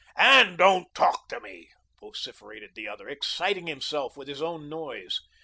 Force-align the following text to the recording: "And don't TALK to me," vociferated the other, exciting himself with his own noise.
"And 0.15 0.57
don't 0.57 0.91
TALK 0.95 1.27
to 1.27 1.39
me," 1.39 1.69
vociferated 1.99 2.73
the 2.73 2.87
other, 2.87 3.07
exciting 3.07 3.67
himself 3.67 4.17
with 4.17 4.27
his 4.27 4.41
own 4.41 4.67
noise. 4.67 5.21